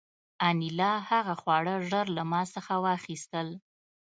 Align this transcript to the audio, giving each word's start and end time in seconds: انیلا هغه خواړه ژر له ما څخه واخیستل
انیلا 0.49 0.93
هغه 1.09 1.33
خواړه 1.41 1.75
ژر 1.89 2.05
له 2.17 2.23
ما 2.31 2.41
څخه 2.55 2.73
واخیستل 2.85 3.47